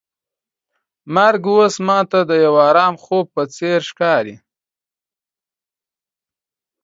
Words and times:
مرګ 1.15 1.43
اوس 1.53 1.75
ماته 1.87 2.19
د 2.29 2.31
یو 2.45 2.53
ارام 2.69 2.93
خوب 3.03 3.25
په 3.35 3.43
څېر 3.55 3.79
ښکاري. 3.89 4.35